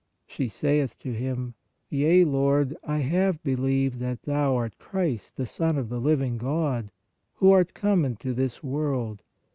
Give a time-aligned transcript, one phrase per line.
[0.25, 1.53] She saith to Him:
[1.91, 6.89] Yea, Lord, I have believed that Thou art Christ the Son of the living God,
[7.35, 9.21] who art come into this world.